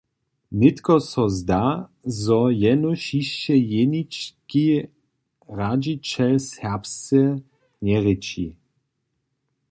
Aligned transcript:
Nětko 0.59 0.93
so 0.99 1.23
zda, 1.37 1.63
zo 2.21 2.39
jenož 2.63 3.01
hišće 3.13 3.55
jenički 3.73 4.65
radźićel 5.59 6.35
serbsce 6.51 7.21
njerěči. 7.85 8.47